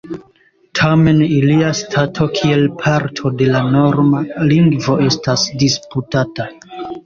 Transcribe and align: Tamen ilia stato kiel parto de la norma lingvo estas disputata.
Tamen 0.77 1.19
ilia 1.25 1.67
stato 1.81 2.27
kiel 2.39 2.65
parto 2.81 3.33
de 3.43 3.51
la 3.53 3.63
norma 3.77 4.25
lingvo 4.49 4.99
estas 5.13 5.49
disputata. 5.65 6.53